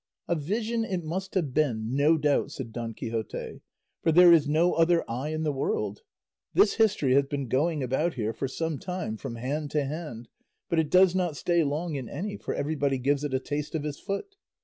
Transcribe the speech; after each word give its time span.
"A 0.27 0.33
vision 0.33 0.83
it 0.83 1.03
must 1.03 1.35
have 1.35 1.53
been, 1.53 1.93
no 1.95 2.17
doubt," 2.17 2.49
said 2.51 2.71
Don 2.73 2.95
Quixote, 2.95 3.61
"for 4.01 4.11
there 4.11 4.33
is 4.33 4.47
no 4.49 4.73
other 4.73 5.03
I 5.07 5.27
in 5.29 5.43
the 5.43 5.51
world; 5.53 6.01
this 6.55 6.77
history 6.77 7.13
has 7.13 7.25
been 7.27 7.47
going 7.47 7.83
about 7.83 8.15
here 8.15 8.33
for 8.33 8.47
some 8.47 8.79
time 8.79 9.15
from 9.15 9.35
hand 9.35 9.69
to 9.69 9.85
hand, 9.85 10.27
but 10.69 10.79
it 10.79 10.89
does 10.89 11.13
not 11.13 11.37
stay 11.37 11.63
long 11.63 11.93
in 11.93 12.09
any, 12.09 12.35
for 12.35 12.55
everybody 12.55 12.97
gives 12.97 13.23
it 13.23 13.35
a 13.35 13.39
taste 13.39 13.75
of 13.75 13.83
his 13.83 13.99
foot. 13.99 14.37